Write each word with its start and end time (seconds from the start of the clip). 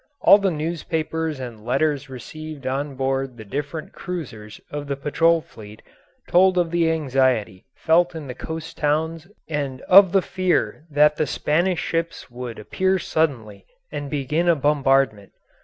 All 0.21 0.39
the 0.39 0.49
newspapers 0.49 1.39
and 1.39 1.63
letters 1.63 2.09
received 2.09 2.65
on 2.65 2.95
board 2.95 3.37
the 3.37 3.45
different 3.45 3.93
cruisers 3.93 4.59
of 4.71 4.87
the 4.87 4.95
patrol 4.95 5.41
fleet 5.41 5.83
told 6.27 6.57
of 6.57 6.71
the 6.71 6.89
anxiety 6.89 7.65
felt 7.75 8.15
in 8.15 8.25
the 8.25 8.33
coast 8.33 8.77
towns 8.79 9.27
and 9.47 9.81
of 9.81 10.11
the 10.11 10.23
fear 10.23 10.85
that 10.89 11.17
the 11.17 11.27
Spanish 11.27 11.81
ships 11.81 12.31
would 12.31 12.57
appear 12.57 12.97
suddenly 12.97 13.63
and 13.91 14.09
begin 14.09 14.49
a 14.49 14.55
bombardment. 14.55 15.33